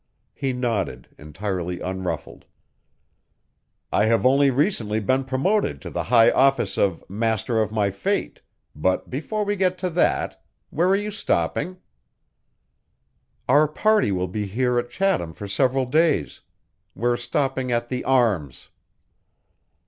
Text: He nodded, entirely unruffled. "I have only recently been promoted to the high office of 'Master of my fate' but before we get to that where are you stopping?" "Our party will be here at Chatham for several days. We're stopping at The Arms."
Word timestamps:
He 0.33 0.51
nodded, 0.51 1.09
entirely 1.19 1.79
unruffled. 1.79 2.45
"I 3.93 4.05
have 4.05 4.25
only 4.25 4.49
recently 4.49 4.99
been 4.99 5.25
promoted 5.25 5.79
to 5.83 5.91
the 5.91 6.05
high 6.05 6.31
office 6.31 6.75
of 6.75 7.07
'Master 7.07 7.61
of 7.61 7.71
my 7.71 7.91
fate' 7.91 8.41
but 8.75 9.11
before 9.11 9.43
we 9.43 9.55
get 9.55 9.77
to 9.77 9.91
that 9.91 10.43
where 10.71 10.87
are 10.87 10.95
you 10.95 11.11
stopping?" 11.11 11.77
"Our 13.47 13.67
party 13.67 14.11
will 14.11 14.27
be 14.27 14.47
here 14.47 14.79
at 14.79 14.89
Chatham 14.89 15.33
for 15.35 15.47
several 15.47 15.85
days. 15.85 16.41
We're 16.95 17.15
stopping 17.15 17.71
at 17.71 17.89
The 17.89 18.03
Arms." 18.03 18.69